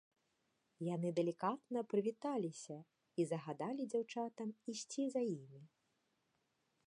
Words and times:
Яны 0.95 1.09
далікатна 1.19 1.79
прывіталіся 1.91 2.77
і 3.23 3.27
загадалі 3.31 3.83
дзяўчатам 3.91 4.49
ісці 4.75 5.03
за 5.17 5.21
імі. 5.37 5.61